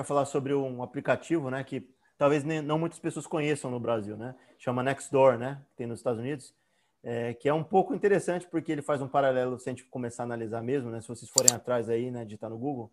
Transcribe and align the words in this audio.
vai 0.00 0.06
falar 0.06 0.24
sobre 0.24 0.54
um 0.54 0.82
aplicativo, 0.82 1.50
né, 1.50 1.62
que 1.62 1.88
talvez 2.16 2.44
nem, 2.44 2.60
não 2.60 2.78
muitas 2.78 2.98
pessoas 2.98 3.26
conheçam 3.26 3.70
no 3.70 3.80
Brasil, 3.80 4.16
né? 4.16 4.34
Chama 4.58 4.82
Nextdoor, 4.82 5.38
né? 5.38 5.58
Tem 5.74 5.86
nos 5.86 6.00
Estados 6.00 6.20
Unidos, 6.20 6.54
é, 7.02 7.32
que 7.32 7.48
é 7.48 7.54
um 7.54 7.64
pouco 7.64 7.94
interessante 7.94 8.46
porque 8.46 8.70
ele 8.70 8.82
faz 8.82 9.00
um 9.00 9.08
paralelo, 9.08 9.58
se 9.58 9.70
a 9.70 9.72
gente 9.72 9.84
começar 9.84 10.24
a 10.24 10.26
analisar 10.26 10.62
mesmo, 10.62 10.90
né? 10.90 11.00
Se 11.00 11.08
vocês 11.08 11.30
forem 11.30 11.54
atrás 11.54 11.88
aí, 11.88 12.10
né, 12.10 12.24
digitar 12.24 12.50
no 12.50 12.58
Google, 12.58 12.92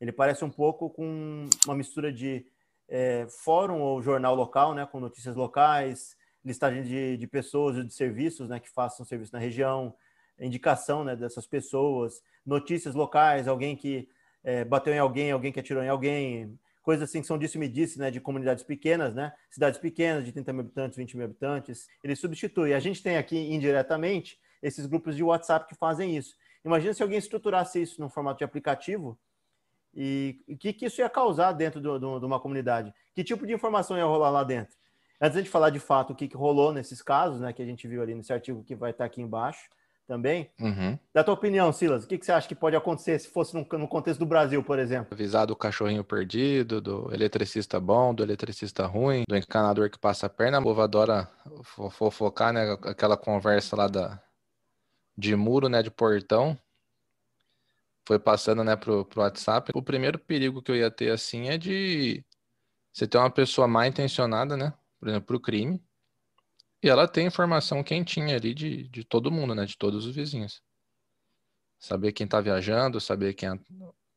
ele 0.00 0.10
parece 0.10 0.44
um 0.44 0.50
pouco 0.50 0.90
com 0.90 1.48
uma 1.66 1.74
mistura 1.74 2.12
de 2.12 2.44
é, 2.88 3.26
fórum 3.28 3.80
ou 3.80 4.02
jornal 4.02 4.34
local, 4.34 4.74
né? 4.74 4.84
Com 4.86 4.98
notícias 4.98 5.36
locais, 5.36 6.16
listagem 6.44 6.82
de, 6.82 7.16
de 7.16 7.26
pessoas 7.28 7.76
e 7.76 7.84
de 7.84 7.94
serviços, 7.94 8.48
né? 8.48 8.58
Que 8.58 8.70
façam 8.70 9.06
serviço 9.06 9.32
na 9.32 9.38
região, 9.38 9.94
indicação, 10.38 11.04
né? 11.04 11.14
Dessas 11.14 11.46
pessoas, 11.46 12.20
notícias 12.44 12.94
locais, 12.94 13.46
alguém 13.46 13.76
que 13.76 14.08
é, 14.44 14.64
bateu 14.64 14.92
em 14.92 14.98
alguém, 14.98 15.32
alguém 15.32 15.50
que 15.50 15.58
atirou 15.58 15.82
em 15.82 15.88
alguém, 15.88 16.56
coisas 16.82 17.08
assim 17.08 17.22
que 17.22 17.26
são 17.26 17.38
disse 17.38 17.58
me 17.58 17.68
disse, 17.68 17.98
né, 17.98 18.10
de 18.10 18.20
comunidades 18.20 18.62
pequenas, 18.62 19.14
né, 19.14 19.32
cidades 19.50 19.80
pequenas 19.80 20.24
de 20.24 20.30
30 20.30 20.52
mil 20.52 20.60
habitantes, 20.60 20.98
20 20.98 21.16
mil 21.16 21.24
habitantes, 21.24 21.88
ele 22.04 22.14
substitui. 22.14 22.74
A 22.74 22.78
gente 22.78 23.02
tem 23.02 23.16
aqui 23.16 23.36
indiretamente 23.36 24.38
esses 24.62 24.86
grupos 24.86 25.16
de 25.16 25.22
WhatsApp 25.22 25.66
que 25.66 25.74
fazem 25.74 26.16
isso. 26.16 26.36
Imagina 26.64 26.94
se 26.94 27.02
alguém 27.02 27.18
estruturasse 27.18 27.80
isso 27.80 28.00
no 28.00 28.08
formato 28.08 28.38
de 28.38 28.44
aplicativo 28.44 29.18
e 29.94 30.42
o 30.48 30.56
que, 30.56 30.72
que 30.72 30.86
isso 30.86 31.00
ia 31.00 31.08
causar 31.08 31.52
dentro 31.52 31.80
do, 31.80 31.98
do, 31.98 32.18
de 32.18 32.26
uma 32.26 32.40
comunidade? 32.40 32.92
Que 33.14 33.24
tipo 33.24 33.46
de 33.46 33.52
informação 33.52 33.96
ia 33.96 34.04
rolar 34.04 34.30
lá 34.30 34.44
dentro? 34.44 34.76
Antes 35.20 35.42
de 35.42 35.48
falar 35.48 35.70
de 35.70 35.78
fato 35.78 36.12
o 36.12 36.16
que, 36.16 36.28
que 36.28 36.36
rolou 36.36 36.72
nesses 36.72 37.00
casos, 37.00 37.40
né, 37.40 37.52
que 37.52 37.62
a 37.62 37.64
gente 37.64 37.86
viu 37.86 38.02
ali 38.02 38.14
nesse 38.14 38.32
artigo 38.32 38.64
que 38.64 38.74
vai 38.74 38.90
estar 38.90 39.04
aqui 39.04 39.22
embaixo, 39.22 39.70
também. 40.06 40.50
Uhum. 40.60 40.98
Da 41.12 41.24
tua 41.24 41.34
opinião, 41.34 41.72
Silas, 41.72 42.04
o 42.04 42.06
que, 42.06 42.18
que, 42.18 42.24
você 42.24 42.32
acha 42.32 42.46
que 42.48 42.54
pode 42.54 42.76
acontecer 42.76 43.18
se 43.18 43.28
fosse 43.28 43.54
no, 43.54 43.66
no, 43.78 43.88
contexto 43.88 44.20
do 44.20 44.26
Brasil, 44.26 44.62
por 44.62 44.78
exemplo? 44.78 45.08
Avisar 45.12 45.46
do 45.46 45.56
cachorrinho 45.56 46.04
perdido, 46.04 46.80
do 46.80 47.12
eletricista 47.12 47.80
bom, 47.80 48.14
do 48.14 48.22
eletricista 48.22 48.86
ruim, 48.86 49.24
do 49.28 49.36
encanador 49.36 49.90
que 49.90 49.98
passa 49.98 50.26
a 50.26 50.30
perna. 50.30 50.60
O 50.60 50.62
povo 50.62 50.82
adora 50.82 51.28
fofocar, 51.90 52.52
né? 52.52 52.72
Aquela 52.82 53.16
conversa 53.16 53.76
lá 53.76 53.88
da, 53.88 54.20
de 55.16 55.34
muro, 55.34 55.68
né? 55.68 55.82
De 55.82 55.90
portão. 55.90 56.58
Foi 58.06 58.18
passando, 58.18 58.62
né, 58.62 58.76
pro, 58.76 59.06
pro 59.06 59.22
WhatsApp. 59.22 59.72
O 59.74 59.82
primeiro 59.82 60.18
perigo 60.18 60.60
que 60.60 60.70
eu 60.70 60.76
ia 60.76 60.90
ter, 60.90 61.10
assim, 61.10 61.48
é 61.48 61.56
de 61.56 62.22
você 62.92 63.06
ter 63.06 63.16
uma 63.16 63.30
pessoa 63.30 63.66
mal 63.66 63.86
intencionada, 63.86 64.58
né? 64.58 64.74
Por 65.00 65.08
exemplo, 65.08 65.26
pro 65.26 65.40
crime 65.40 65.82
e 66.84 66.88
ela 66.90 67.08
tem 67.08 67.26
informação 67.26 67.82
quentinha 67.82 68.36
ali 68.36 68.52
de, 68.52 68.86
de 68.88 69.04
todo 69.04 69.32
mundo, 69.32 69.54
né? 69.54 69.64
De 69.64 69.74
todos 69.74 70.04
os 70.04 70.14
vizinhos. 70.14 70.62
Saber 71.78 72.12
quem 72.12 72.26
está 72.26 72.42
viajando, 72.42 73.00
saber 73.00 73.32
quem 73.32 73.48
a 73.48 73.58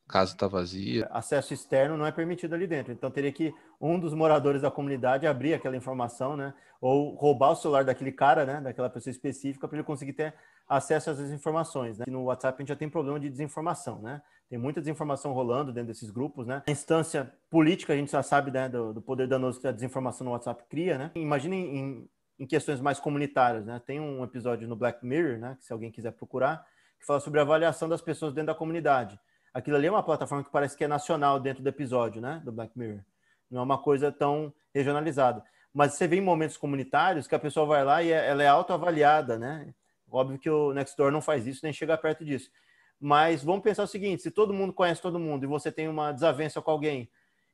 casa 0.10 0.34
está 0.34 0.50
vazia. 0.50 1.08
Acesso 1.10 1.54
externo 1.54 1.96
não 1.96 2.06
é 2.06 2.12
permitido 2.12 2.54
ali 2.54 2.68
dentro. 2.68 2.92
Então 2.92 3.10
teria 3.10 3.32
que 3.32 3.54
um 3.80 3.98
dos 3.98 4.14
moradores 4.14 4.64
da 4.64 4.70
comunidade 4.70 5.26
abrir 5.26 5.54
aquela 5.54 5.78
informação, 5.78 6.36
né? 6.36 6.54
Ou 6.82 7.16
roubar 7.16 7.52
o 7.52 7.56
celular 7.56 7.86
daquele 7.86 8.12
cara, 8.12 8.46
né? 8.46 8.60
Daquela 8.60 8.90
pessoa 8.90 9.12
específica 9.12 9.66
para 9.66 9.78
ele 9.78 9.86
conseguir 9.86 10.12
ter 10.12 10.34
acesso 10.68 11.10
essas 11.10 11.32
informações. 11.32 11.98
Né? 11.98 12.04
No 12.10 12.26
WhatsApp 12.26 12.58
a 12.58 12.62
gente 12.62 12.70
já 12.70 12.76
tem 12.76 12.90
problema 12.90 13.18
de 13.18 13.30
desinformação, 13.30 14.02
né? 14.02 14.22
Tem 14.50 14.60
muita 14.60 14.82
desinformação 14.82 15.32
rolando 15.32 15.72
dentro 15.72 15.88
desses 15.88 16.10
grupos, 16.10 16.46
né? 16.46 16.64
A 16.68 16.72
instância 16.72 17.34
política, 17.50 17.94
a 17.94 17.96
gente 17.96 18.12
já 18.12 18.22
sabe 18.22 18.52
né, 18.52 18.68
do, 18.68 18.94
do 18.94 19.02
poder 19.02 19.26
danoso 19.26 19.62
que 19.62 19.68
a 19.68 19.72
desinformação 19.72 20.26
no 20.26 20.32
WhatsApp 20.32 20.66
cria, 20.70 20.98
né? 20.98 21.12
Imaginem 21.16 22.10
em 22.40 22.46
questões 22.46 22.80
mais 22.80 23.00
comunitárias, 23.00 23.66
né? 23.66 23.82
Tem 23.86 24.00
um 24.00 24.24
episódio 24.24 24.68
no 24.68 24.76
Black 24.76 25.06
Mirror, 25.06 25.40
né? 25.40 25.58
Que 25.60 25.66
se 25.66 25.74
alguém 25.74 25.92
quiser 25.92 26.12
procurar, 26.12 26.66
que 27.00 27.06
fala 27.06 27.20
sobre 27.20 27.40
a 27.40 27.44
avaliação 27.44 27.90
das 27.90 28.02
pessoas 28.02 28.34
dentro 28.34 28.48
da 28.48 28.56
comunidade. 28.56 29.20
Aquilo 29.54 29.78
ali 29.78 29.88
é 29.88 29.92
uma 29.92 30.04
plataforma 30.04 30.44
que 30.44 30.52
parece 30.52 30.78
que 30.78 30.84
é 30.84 30.88
nacional 30.88 31.40
dentro 31.40 31.64
do 31.64 31.70
episódio, 31.70 32.22
né? 32.22 32.42
Do 32.44 32.52
Black 32.52 32.78
Mirror. 32.78 33.02
Não 33.50 33.62
é 33.62 33.64
uma 33.64 33.78
coisa 33.78 34.12
tão 34.12 34.54
regionalizada. 34.74 35.44
Mas 35.74 35.94
você 35.94 36.08
vê 36.08 36.18
em 36.18 36.22
momentos 36.22 36.58
comunitários 36.58 37.28
que 37.28 37.36
a 37.36 37.40
pessoa 37.40 37.66
vai 37.66 37.84
lá 37.84 38.04
e 38.04 38.12
é, 38.12 38.28
ela 38.28 38.44
é 38.44 38.48
autoavaliada, 38.48 39.38
né? 39.38 39.74
Óbvio 40.10 40.40
que 40.40 40.50
o 40.50 40.74
Nextdoor 40.74 41.12
não 41.12 41.22
faz 41.22 41.48
isso, 41.48 41.62
nem 41.64 41.74
chega 41.74 41.98
perto 41.98 42.24
disso. 42.24 42.50
Mas 43.00 43.44
vamos 43.44 43.62
pensar 43.62 43.84
o 43.84 43.88
seguinte: 43.88 44.24
se 44.24 44.32
todo 44.32 44.54
mundo 44.54 44.74
conhece 44.74 45.02
todo 45.02 45.20
mundo 45.20 45.44
e 45.44 45.48
você 45.48 45.72
tem 45.72 45.88
uma 45.88 46.12
desavença 46.12 46.62
com 46.62 46.72
alguém, 46.72 47.10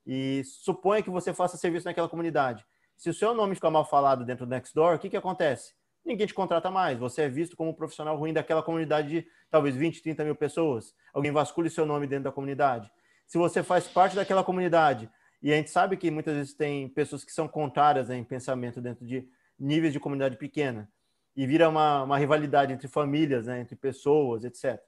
e 0.05 0.43
suponha 0.45 1.01
que 1.01 1.09
você 1.09 1.33
faça 1.33 1.57
serviço 1.57 1.85
naquela 1.85 2.09
comunidade, 2.09 2.65
se 2.97 3.09
o 3.09 3.13
seu 3.13 3.33
nome 3.33 3.55
ficar 3.55 3.69
mal 3.69 3.85
falado 3.85 4.25
dentro 4.25 4.45
do 4.45 4.49
Nextdoor, 4.49 4.95
o 4.95 4.99
que, 4.99 5.09
que 5.09 5.17
acontece? 5.17 5.73
Ninguém 6.05 6.27
te 6.27 6.33
contrata 6.33 6.69
mais. 6.69 6.97
Você 6.99 7.23
é 7.23 7.29
visto 7.29 7.55
como 7.55 7.69
um 7.69 7.73
profissional 7.73 8.17
ruim 8.17 8.33
daquela 8.33 8.61
comunidade 8.61 9.07
de 9.07 9.27
talvez 9.49 9.75
20, 9.75 10.01
30 10.01 10.23
mil 10.25 10.35
pessoas. 10.35 10.93
Alguém 11.13 11.31
vasculha 11.31 11.67
o 11.67 11.71
seu 11.71 11.85
nome 11.85 12.07
dentro 12.07 12.25
da 12.25 12.31
comunidade. 12.31 12.91
Se 13.25 13.37
você 13.37 13.63
faz 13.63 13.87
parte 13.87 14.15
daquela 14.15 14.43
comunidade, 14.43 15.09
e 15.41 15.51
a 15.51 15.55
gente 15.55 15.69
sabe 15.69 15.97
que 15.97 16.11
muitas 16.11 16.35
vezes 16.35 16.53
tem 16.53 16.89
pessoas 16.89 17.23
que 17.23 17.31
são 17.31 17.47
contrárias 17.47 18.09
em 18.09 18.23
pensamento 18.23 18.81
dentro 18.81 19.05
de 19.05 19.27
níveis 19.57 19.93
de 19.93 19.99
comunidade 19.99 20.37
pequena, 20.37 20.89
e 21.35 21.47
vira 21.47 21.67
uma, 21.67 22.03
uma 22.03 22.17
rivalidade 22.17 22.73
entre 22.73 22.87
famílias, 22.87 23.47
né, 23.47 23.59
entre 23.59 23.75
pessoas, 23.75 24.43
etc. 24.43 24.79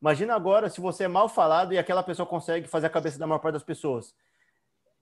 Imagina 0.00 0.34
agora 0.34 0.68
se 0.68 0.80
você 0.80 1.04
é 1.04 1.08
mal 1.08 1.28
falado 1.28 1.72
e 1.72 1.78
aquela 1.78 2.02
pessoa 2.02 2.26
consegue 2.26 2.68
fazer 2.68 2.88
a 2.88 2.90
cabeça 2.90 3.18
da 3.18 3.26
maior 3.26 3.38
parte 3.38 3.54
das 3.54 3.62
pessoas 3.62 4.14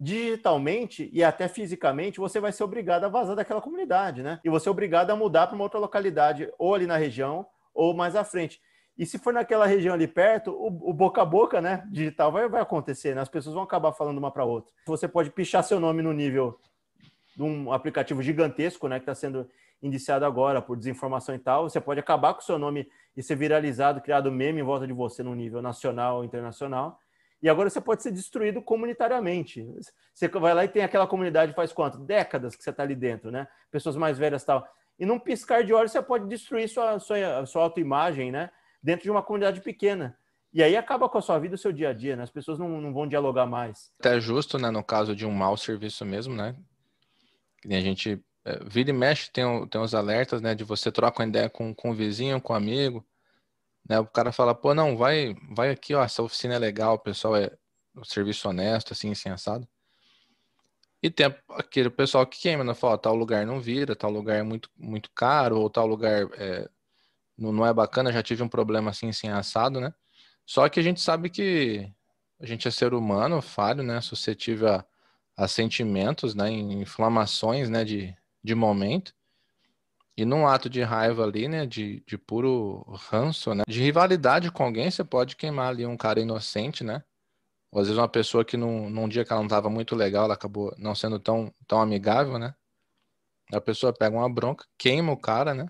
digitalmente 0.00 1.10
e 1.12 1.22
até 1.22 1.46
fisicamente, 1.46 2.18
você 2.18 2.40
vai 2.40 2.52
ser 2.52 2.64
obrigado 2.64 3.04
a 3.04 3.08
vazar 3.08 3.36
daquela 3.36 3.60
comunidade, 3.60 4.22
né? 4.22 4.40
E 4.42 4.48
você 4.48 4.66
é 4.66 4.72
obrigado 4.72 5.10
a 5.10 5.16
mudar 5.16 5.46
para 5.46 5.54
uma 5.54 5.64
outra 5.64 5.78
localidade, 5.78 6.50
ou 6.58 6.74
ali 6.74 6.86
na 6.86 6.96
região, 6.96 7.46
ou 7.74 7.92
mais 7.92 8.16
à 8.16 8.24
frente. 8.24 8.60
E 8.96 9.04
se 9.04 9.18
for 9.18 9.32
naquela 9.32 9.66
região 9.66 9.92
ali 9.92 10.08
perto, 10.08 10.52
o, 10.52 10.90
o 10.90 10.92
boca 10.94 11.20
a 11.20 11.24
boca, 11.24 11.60
né, 11.60 11.86
digital 11.90 12.32
vai, 12.32 12.48
vai 12.48 12.62
acontecer, 12.62 13.14
né? 13.14 13.20
As 13.20 13.28
pessoas 13.28 13.54
vão 13.54 13.62
acabar 13.62 13.92
falando 13.92 14.16
uma 14.16 14.30
para 14.30 14.44
outra. 14.44 14.72
Você 14.86 15.06
pode 15.06 15.30
pichar 15.30 15.62
seu 15.62 15.78
nome 15.78 16.02
no 16.02 16.14
nível 16.14 16.58
de 17.36 17.42
um 17.42 17.70
aplicativo 17.70 18.22
gigantesco, 18.22 18.88
né, 18.88 18.98
que 18.98 19.02
está 19.02 19.14
sendo 19.14 19.46
indiciado 19.82 20.24
agora 20.24 20.62
por 20.62 20.78
desinformação 20.78 21.34
e 21.34 21.38
tal. 21.38 21.68
Você 21.68 21.80
pode 21.80 22.00
acabar 22.00 22.32
com 22.32 22.40
o 22.40 22.44
seu 22.44 22.58
nome 22.58 22.88
e 23.14 23.22
ser 23.22 23.36
viralizado, 23.36 24.00
criado 24.00 24.32
meme 24.32 24.60
em 24.60 24.64
volta 24.64 24.86
de 24.86 24.92
você 24.94 25.22
no 25.22 25.34
nível 25.34 25.60
nacional 25.60 26.18
ou 26.18 26.24
internacional. 26.24 26.98
E 27.42 27.48
agora 27.48 27.70
você 27.70 27.80
pode 27.80 28.02
ser 28.02 28.10
destruído 28.10 28.60
comunitariamente. 28.60 29.66
Você 30.12 30.28
vai 30.28 30.52
lá 30.52 30.64
e 30.64 30.68
tem 30.68 30.82
aquela 30.82 31.06
comunidade 31.06 31.54
faz 31.54 31.72
quanto? 31.72 31.98
Décadas 31.98 32.54
que 32.54 32.62
você 32.62 32.70
está 32.70 32.82
ali 32.82 32.94
dentro, 32.94 33.30
né? 33.30 33.48
Pessoas 33.70 33.96
mais 33.96 34.18
velhas 34.18 34.44
tal. 34.44 34.66
E 34.98 35.06
num 35.06 35.18
piscar 35.18 35.64
de 35.64 35.72
olhos 35.72 35.92
você 35.92 36.02
pode 36.02 36.28
destruir 36.28 36.68
sua, 36.68 36.98
sua, 36.98 37.46
sua 37.46 37.62
autoimagem, 37.62 38.30
né? 38.30 38.50
Dentro 38.82 39.04
de 39.04 39.10
uma 39.10 39.22
comunidade 39.22 39.60
pequena. 39.62 40.16
E 40.52 40.62
aí 40.62 40.76
acaba 40.76 41.08
com 41.08 41.16
a 41.16 41.22
sua 41.22 41.38
vida, 41.38 41.54
o 41.54 41.58
seu 41.58 41.72
dia 41.72 41.90
a 41.90 41.92
dia, 41.94 42.16
né? 42.16 42.24
As 42.24 42.30
pessoas 42.30 42.58
não, 42.58 42.80
não 42.80 42.92
vão 42.92 43.06
dialogar 43.06 43.46
mais. 43.46 43.90
Até 43.98 44.20
justo, 44.20 44.58
né? 44.58 44.70
No 44.70 44.84
caso 44.84 45.16
de 45.16 45.24
um 45.24 45.32
mau 45.32 45.56
serviço 45.56 46.04
mesmo, 46.04 46.34
né? 46.34 46.54
Que 47.62 47.74
a 47.74 47.80
gente 47.80 48.22
é, 48.44 48.58
vira 48.64 48.90
e 48.90 48.92
mexe, 48.92 49.30
tem, 49.30 49.66
tem 49.68 49.80
os 49.80 49.94
alertas, 49.94 50.42
né? 50.42 50.54
De 50.54 50.64
você 50.64 50.92
troca 50.92 51.22
uma 51.22 51.28
ideia 51.28 51.48
com, 51.48 51.74
com 51.74 51.90
um 51.90 51.94
vizinho, 51.94 52.40
com 52.40 52.52
um 52.52 52.56
amigo 52.56 53.04
né? 53.88 53.98
O 53.98 54.06
cara 54.06 54.32
fala, 54.32 54.54
pô, 54.54 54.74
não, 54.74 54.96
vai, 54.96 55.34
vai 55.54 55.70
aqui, 55.70 55.94
ó, 55.94 56.02
essa 56.02 56.22
oficina 56.22 56.54
é 56.54 56.58
legal, 56.58 56.94
o 56.94 56.98
pessoal 56.98 57.36
é 57.36 57.50
o 57.94 58.04
serviço 58.04 58.48
honesto, 58.48 58.92
assim, 58.92 59.12
assim, 59.12 59.28
assado. 59.28 59.68
E 61.02 61.10
tem 61.10 61.26
aquele 61.50 61.88
pessoal 61.90 62.26
que 62.26 62.40
queima, 62.40 62.62
né? 62.62 62.74
Fala, 62.74 62.98
tal 62.98 63.14
lugar 63.14 63.46
não 63.46 63.60
vira, 63.60 63.96
tal 63.96 64.10
lugar 64.10 64.36
é 64.36 64.42
muito, 64.42 64.70
muito 64.76 65.10
caro, 65.14 65.58
ou 65.58 65.70
tal 65.70 65.86
lugar 65.86 66.28
é, 66.34 66.68
não, 67.38 67.52
não 67.52 67.66
é 67.66 67.72
bacana, 67.72 68.12
já 68.12 68.22
tive 68.22 68.42
um 68.42 68.48
problema 68.48 68.90
assim, 68.90 69.08
assim, 69.08 69.28
assado, 69.28 69.80
né? 69.80 69.94
Só 70.46 70.68
que 70.68 70.78
a 70.80 70.82
gente 70.82 71.00
sabe 71.00 71.30
que 71.30 71.90
a 72.38 72.46
gente 72.46 72.68
é 72.68 72.70
ser 72.70 72.92
humano, 72.94 73.40
falho, 73.40 73.82
né? 73.82 74.00
Suscetível 74.00 74.68
a, 74.68 74.86
a 75.36 75.48
sentimentos, 75.48 76.34
né? 76.34 76.50
Inflamações, 76.50 77.70
né? 77.70 77.84
De, 77.84 78.14
de 78.44 78.54
momento. 78.54 79.14
E 80.16 80.24
num 80.24 80.46
ato 80.46 80.68
de 80.68 80.82
raiva 80.82 81.24
ali, 81.24 81.48
né, 81.48 81.64
de, 81.66 82.02
de 82.06 82.18
puro 82.18 82.82
ranço, 83.10 83.54
né, 83.54 83.62
de 83.66 83.80
rivalidade 83.80 84.50
com 84.50 84.64
alguém, 84.64 84.90
você 84.90 85.04
pode 85.04 85.36
queimar 85.36 85.68
ali 85.68 85.86
um 85.86 85.96
cara 85.96 86.20
inocente, 86.20 86.84
né? 86.84 87.02
Ou 87.72 87.80
às 87.80 87.86
vezes 87.86 87.98
uma 87.98 88.08
pessoa 88.08 88.44
que 88.44 88.56
num, 88.56 88.90
num 88.90 89.08
dia 89.08 89.24
que 89.24 89.32
ela 89.32 89.40
não 89.40 89.46
estava 89.46 89.70
muito 89.70 89.94
legal, 89.94 90.24
ela 90.24 90.34
acabou 90.34 90.74
não 90.76 90.94
sendo 90.94 91.18
tão, 91.18 91.54
tão 91.66 91.80
amigável, 91.80 92.38
né? 92.38 92.54
A 93.52 93.60
pessoa 93.60 93.92
pega 93.92 94.16
uma 94.16 94.28
bronca, 94.28 94.66
queima 94.76 95.12
o 95.12 95.16
cara, 95.16 95.54
né? 95.54 95.68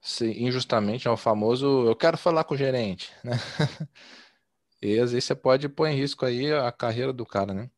Se, 0.00 0.26
injustamente, 0.42 1.06
é 1.06 1.10
o 1.10 1.16
famoso 1.16 1.86
eu 1.86 1.94
quero 1.94 2.18
falar 2.18 2.44
com 2.44 2.54
o 2.54 2.58
gerente, 2.58 3.12
né? 3.24 3.32
e 4.82 4.98
às 4.98 5.12
vezes 5.12 5.24
você 5.24 5.34
pode 5.34 5.68
pôr 5.68 5.86
em 5.86 5.96
risco 5.96 6.26
aí 6.26 6.52
a 6.52 6.72
carreira 6.72 7.12
do 7.12 7.24
cara, 7.24 7.54
né? 7.54 7.70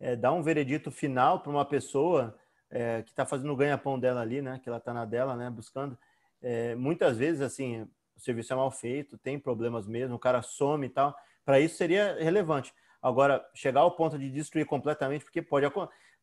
É, 0.00 0.30
um 0.30 0.42
veredito 0.42 0.90
final 0.90 1.40
para 1.40 1.50
uma 1.50 1.64
pessoa 1.64 2.36
é, 2.70 3.02
que 3.02 3.10
está 3.10 3.24
fazendo 3.24 3.52
o 3.52 3.56
ganha-pão 3.56 3.98
dela 3.98 4.20
ali, 4.20 4.42
né? 4.42 4.60
Que 4.62 4.68
ela 4.68 4.78
está 4.78 4.92
na 4.92 5.04
dela, 5.04 5.36
né? 5.36 5.50
Buscando. 5.50 5.96
É, 6.42 6.74
muitas 6.74 7.16
vezes, 7.16 7.40
assim, 7.40 7.82
o 8.16 8.20
serviço 8.20 8.52
é 8.52 8.56
mal 8.56 8.70
feito, 8.70 9.18
tem 9.18 9.38
problemas 9.38 9.86
mesmo, 9.86 10.16
o 10.16 10.18
cara 10.18 10.42
some 10.42 10.86
e 10.86 10.90
tal. 10.90 11.16
Para 11.44 11.60
isso 11.60 11.76
seria 11.76 12.16
relevante. 12.20 12.72
Agora, 13.00 13.44
chegar 13.54 13.80
ao 13.80 13.92
ponto 13.92 14.18
de 14.18 14.30
destruir 14.30 14.66
completamente, 14.66 15.24
porque 15.24 15.40
pode 15.40 15.66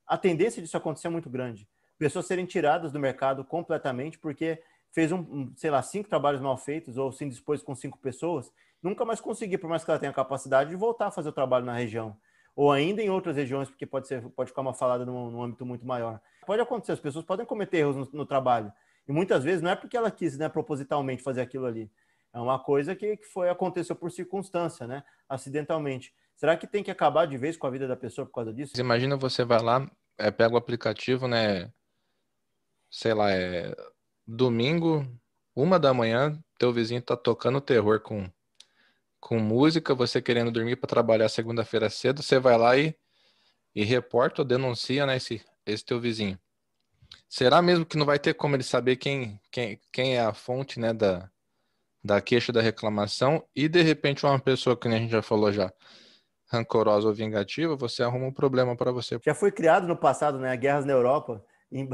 a 0.05 0.17
tendência 0.17 0.61
disso 0.61 0.77
acontecer 0.77 1.07
é 1.07 1.09
muito 1.09 1.29
grande. 1.29 1.67
Pessoas 1.97 2.27
serem 2.27 2.45
tiradas 2.45 2.91
do 2.91 2.99
mercado 2.99 3.43
completamente 3.43 4.19
porque 4.19 4.61
fez 4.91 5.11
um, 5.11 5.19
um, 5.19 5.53
sei 5.55 5.71
lá, 5.71 5.81
cinco 5.81 6.09
trabalhos 6.09 6.41
mal 6.41 6.57
feitos 6.57 6.97
ou 6.97 7.11
se 7.11 7.25
indispôs 7.25 7.63
com 7.63 7.73
cinco 7.73 7.97
pessoas, 7.97 8.51
nunca 8.83 9.03
mais 9.03 9.19
conseguir, 9.19 9.57
por 9.57 9.69
mais 9.69 9.83
que 9.83 9.89
ela 9.89 9.99
tenha 9.99 10.13
capacidade 10.13 10.69
de 10.69 10.75
voltar 10.75 11.07
a 11.07 11.11
fazer 11.11 11.29
o 11.29 11.33
trabalho 11.33 11.65
na 11.65 11.73
região 11.73 12.15
ou 12.55 12.71
ainda 12.71 13.01
em 13.01 13.09
outras 13.09 13.35
regiões, 13.35 13.69
porque 13.69 13.85
pode 13.85 14.07
ser 14.07 14.21
pode 14.29 14.49
ficar 14.49 14.61
uma 14.61 14.73
falada 14.73 15.05
num, 15.05 15.29
num 15.29 15.43
âmbito 15.43 15.65
muito 15.65 15.85
maior. 15.85 16.21
Pode 16.45 16.61
acontecer, 16.61 16.93
as 16.93 16.99
pessoas 16.99 17.25
podem 17.25 17.45
cometer 17.45 17.77
erros 17.77 17.95
no, 17.95 18.07
no, 18.19 18.25
trabalho. 18.25 18.71
E 19.07 19.11
muitas 19.11 19.43
vezes 19.43 19.61
não 19.61 19.71
é 19.71 19.75
porque 19.75 19.97
ela 19.97 20.09
quis, 20.09 20.37
né, 20.37 20.47
propositalmente 20.47 21.21
fazer 21.21 21.41
aquilo 21.41 21.65
ali. 21.65 21.91
É 22.33 22.39
uma 22.39 22.57
coisa 22.59 22.95
que, 22.95 23.17
que 23.17 23.25
foi 23.25 23.49
aconteceu 23.49 23.95
por 23.95 24.11
circunstância, 24.11 24.87
né, 24.87 25.03
acidentalmente. 25.27 26.13
Será 26.35 26.55
que 26.55 26.67
tem 26.67 26.83
que 26.83 26.91
acabar 26.91 27.25
de 27.25 27.37
vez 27.37 27.57
com 27.57 27.67
a 27.67 27.69
vida 27.69 27.87
da 27.87 27.95
pessoa 27.95 28.25
por 28.25 28.33
causa 28.33 28.53
disso? 28.53 28.73
Imagina 28.79 29.17
você 29.17 29.43
vai 29.43 29.61
lá, 29.61 29.89
é, 30.17 30.31
pega 30.31 30.53
o 30.53 30.57
aplicativo, 30.57 31.27
né, 31.27 31.71
sei 32.89 33.13
lá, 33.13 33.31
é 33.31 33.75
domingo, 34.25 35.05
uma 35.55 35.79
da 35.79 35.93
manhã, 35.93 36.37
teu 36.57 36.71
vizinho 36.71 37.01
tá 37.01 37.15
tocando 37.15 37.61
terror 37.61 38.01
com 38.01 38.29
com 39.25 39.39
música, 39.39 39.95
você 39.95 40.21
querendo 40.21 40.51
dormir 40.51 40.75
para 40.75 40.87
trabalhar 40.87 41.27
segunda-feira 41.29 41.89
cedo, 41.89 42.21
você 42.21 42.37
vai 42.37 42.55
lá 42.59 42.77
e, 42.77 42.95
e 43.73 43.83
reporta 43.83 44.43
ou 44.43 44.47
denuncia 44.47 45.03
né, 45.03 45.17
esse, 45.17 45.43
esse 45.65 45.83
teu 45.83 45.99
vizinho. 45.99 46.37
Será 47.27 47.59
mesmo 47.59 47.87
que 47.87 47.97
não 47.97 48.05
vai 48.05 48.19
ter 48.19 48.35
como 48.35 48.55
ele 48.55 48.61
saber 48.61 48.97
quem, 48.97 49.41
quem, 49.51 49.79
quem 49.91 50.15
é 50.15 50.21
a 50.21 50.31
fonte 50.31 50.79
né, 50.79 50.93
da, 50.93 51.27
da 52.03 52.21
queixa 52.21 52.53
da 52.53 52.61
reclamação 52.61 53.43
e 53.55 53.67
de 53.67 53.81
repente 53.81 54.23
uma 54.23 54.37
pessoa 54.37 54.77
que 54.77 54.87
a 54.87 54.91
gente 54.91 55.09
já 55.09 55.23
falou 55.23 55.51
já, 55.51 55.73
rancorosa 56.51 57.07
ou 57.07 57.13
vingativa, 57.13 57.75
você 57.75 58.03
arruma 58.03 58.27
um 58.27 58.33
problema 58.33 58.77
para 58.77 58.91
você. 58.91 59.19
Já 59.25 59.33
foi 59.33 59.51
criado 59.51 59.87
no 59.87 59.97
passado, 59.97 60.37
né, 60.37 60.55
guerras 60.55 60.85
na 60.85 60.93
Europa, 60.93 61.43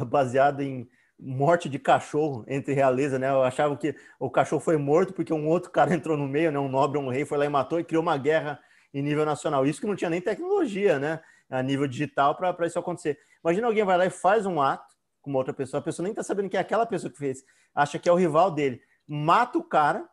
baseado 0.06 0.60
em 0.60 0.86
morte 1.22 1.70
de 1.70 1.78
cachorro 1.78 2.44
entre 2.48 2.74
realeza, 2.74 3.20
né? 3.20 3.30
Eu 3.30 3.44
achava 3.44 3.78
que 3.78 3.96
o 4.20 4.30
cachorro 4.30 4.60
foi 4.60 4.76
morto 4.76 5.14
porque 5.14 5.32
um 5.32 5.48
outro 5.48 5.70
cara 5.70 5.94
entrou 5.96 6.18
no 6.18 6.28
meio, 6.28 6.52
né? 6.52 6.58
Um 6.58 6.68
nobre, 6.68 6.98
um 6.98 7.10
rei, 7.10 7.24
foi 7.24 7.38
lá 7.38 7.46
e 7.46 7.50
matou 7.50 7.80
e 7.80 7.84
criou 7.84 8.02
uma 8.02 8.18
guerra 8.18 8.60
em 8.94 9.02
nível 9.02 9.26
nacional. 9.26 9.66
Isso 9.66 9.80
que 9.80 9.88
não 9.88 9.96
tinha 9.96 10.10
nem 10.10 10.20
tecnologia, 10.20 10.98
né? 10.98 11.22
A 11.50 11.62
nível 11.62 11.88
digital 11.88 12.36
para 12.36 12.66
isso 12.66 12.80
acontecer. 12.80 13.20
Imagina 13.44 13.68
alguém 13.68 13.84
vai 13.84 13.98
lá 13.98 14.06
e 14.06 14.10
faz 14.10 14.46
um 14.46 14.60
ato 14.62 14.92
com 15.22 15.30
uma 15.30 15.40
outra 15.40 15.54
pessoa, 15.54 15.80
a 15.80 15.84
pessoa 15.84 16.04
nem 16.04 16.14
tá 16.14 16.24
sabendo 16.24 16.50
que 16.50 16.58
é 16.58 16.60
aquela 16.60 16.86
pessoa 16.86 17.12
que 17.12 17.18
fez, 17.18 17.44
acha 17.76 18.00
que 18.00 18.10
é 18.10 18.12
o 18.12 18.16
rival 18.16 18.50
dele, 18.50 18.82
mata 19.08 19.58
o 19.60 19.64
cara, 19.64 20.10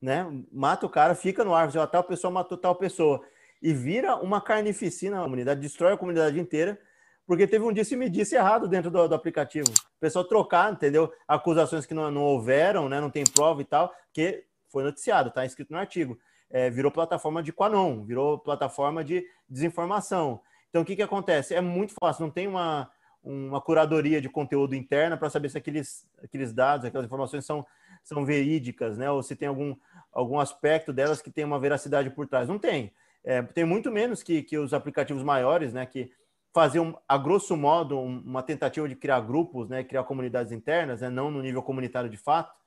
né? 0.00 0.26
Mata 0.50 0.86
o 0.86 0.88
cara, 0.88 1.14
fica 1.14 1.44
no 1.44 1.54
ar, 1.54 1.70
tal 1.88 2.04
pessoa 2.04 2.30
matou 2.30 2.56
tal 2.56 2.74
pessoa 2.74 3.22
e 3.60 3.72
vira 3.72 4.16
uma 4.16 4.40
carnificina 4.40 5.16
na 5.16 5.24
comunidade, 5.24 5.60
destrói 5.60 5.92
a 5.92 5.96
comunidade 5.96 6.40
inteira 6.40 6.80
porque 7.28 7.46
teve 7.46 7.62
um 7.62 7.70
disse-me-disse 7.70 8.34
errado 8.34 8.66
dentro 8.66 8.90
do, 8.90 9.06
do, 9.06 9.14
aplicativo. 9.14 9.68
O 9.68 10.00
pessoal 10.00 10.24
trocar, 10.24 10.72
entendeu? 10.72 11.12
Acusações 11.28 11.84
que 11.84 11.92
não, 11.92 12.10
não 12.10 12.22
houveram, 12.22 12.88
né? 12.88 13.02
não 13.02 13.10
tem 13.10 13.22
prova 13.22 13.60
e 13.60 13.66
tal, 13.66 13.92
que 14.14 14.46
foi 14.70 14.82
noticiado, 14.82 15.30
tá 15.30 15.44
escrito 15.44 15.70
no 15.70 15.78
artigo. 15.78 16.18
É, 16.48 16.70
virou 16.70 16.90
plataforma 16.90 17.42
de 17.42 17.52
Quanon, 17.52 18.02
virou 18.02 18.38
plataforma 18.38 19.04
de 19.04 19.26
desinformação. 19.46 20.40
Então, 20.70 20.80
o 20.80 20.84
que, 20.86 20.96
que 20.96 21.02
acontece? 21.02 21.54
É 21.54 21.60
muito 21.60 21.92
fácil, 22.00 22.22
não 22.22 22.30
tem 22.30 22.48
uma, 22.48 22.90
uma 23.22 23.60
curadoria 23.60 24.22
de 24.22 24.28
conteúdo 24.30 24.74
interna 24.74 25.14
para 25.14 25.28
saber 25.28 25.50
se 25.50 25.58
aqueles, 25.58 26.08
aqueles 26.24 26.50
dados, 26.50 26.86
aquelas 26.86 27.06
informações 27.06 27.44
são, 27.44 27.66
são 28.02 28.24
verídicas, 28.24 28.96
né? 28.96 29.10
Ou 29.10 29.22
se 29.22 29.36
tem 29.36 29.48
algum, 29.48 29.76
algum 30.10 30.40
aspecto 30.40 30.94
delas 30.94 31.20
que 31.20 31.30
tem 31.30 31.44
uma 31.44 31.60
veracidade 31.60 32.08
por 32.08 32.26
trás. 32.26 32.48
Não 32.48 32.58
tem. 32.58 32.90
É, 33.22 33.42
tem 33.42 33.66
muito 33.66 33.90
menos 33.90 34.22
que, 34.22 34.42
que 34.42 34.56
os 34.56 34.72
aplicativos 34.72 35.22
maiores, 35.22 35.74
né? 35.74 35.84
Que 35.84 36.10
fazer, 36.52 36.80
um, 36.80 36.94
a 37.06 37.16
grosso 37.18 37.56
modo, 37.56 37.98
uma 37.98 38.42
tentativa 38.42 38.88
de 38.88 38.96
criar 38.96 39.20
grupos, 39.20 39.68
né, 39.68 39.84
criar 39.84 40.04
comunidades 40.04 40.52
internas, 40.52 41.00
né, 41.00 41.10
não 41.10 41.30
no 41.30 41.42
nível 41.42 41.62
comunitário 41.62 42.08
de 42.08 42.16
fato, 42.16 42.58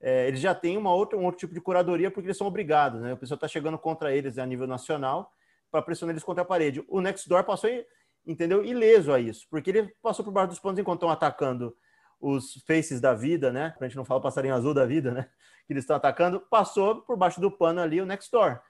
é, 0.00 0.26
eles 0.26 0.40
já 0.40 0.54
têm 0.54 0.76
uma 0.76 0.92
outra, 0.92 1.16
um 1.16 1.24
outro 1.24 1.38
tipo 1.38 1.54
de 1.54 1.60
curadoria 1.60 2.10
porque 2.10 2.26
eles 2.26 2.36
são 2.36 2.46
obrigados. 2.46 3.00
Né? 3.00 3.12
O 3.12 3.16
pessoal 3.16 3.36
está 3.36 3.46
chegando 3.46 3.78
contra 3.78 4.14
eles 4.14 4.36
a 4.36 4.44
nível 4.44 4.66
nacional 4.66 5.32
para 5.70 5.80
pressionar 5.80 6.12
eles 6.12 6.24
contra 6.24 6.42
a 6.42 6.44
parede. 6.44 6.84
O 6.88 7.00
Nextdoor 7.00 7.44
passou, 7.44 7.70
entendeu, 8.26 8.64
ileso 8.64 9.12
a 9.12 9.20
isso, 9.20 9.46
porque 9.48 9.70
ele 9.70 9.94
passou 10.02 10.24
por 10.24 10.32
baixo 10.32 10.48
dos 10.50 10.58
panos 10.58 10.78
enquanto 10.78 10.98
estão 10.98 11.10
atacando 11.10 11.74
os 12.20 12.62
faces 12.66 13.00
da 13.00 13.14
vida, 13.14 13.52
né? 13.52 13.74
A 13.80 13.84
gente 13.84 13.96
não 13.96 14.04
fala 14.04 14.20
passarinho 14.20 14.54
azul 14.54 14.74
da 14.74 14.84
vida, 14.84 15.10
né? 15.10 15.28
Que 15.66 15.72
eles 15.72 15.84
estão 15.84 15.94
atacando, 15.94 16.40
passou 16.40 17.02
por 17.02 17.16
baixo 17.16 17.40
do 17.40 17.48
pano 17.48 17.80
ali 17.80 18.00
o 18.00 18.06
Nextdoor. 18.06 18.60